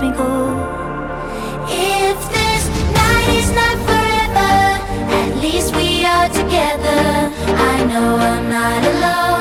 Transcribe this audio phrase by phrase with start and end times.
[0.00, 0.28] let me go.
[1.68, 4.54] If this night is not forever,
[5.20, 7.32] at least we are together.
[7.72, 9.37] I know I'm not alone.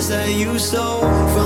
[0.00, 1.37] See you light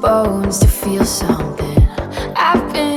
[0.00, 1.78] Bones to feel something.
[2.36, 2.89] I've been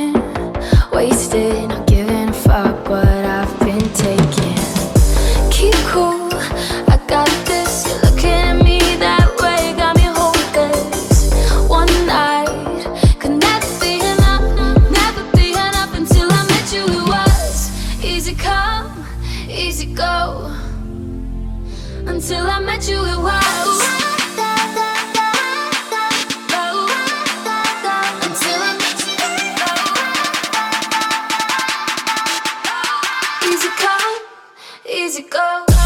[35.04, 35.83] easy go.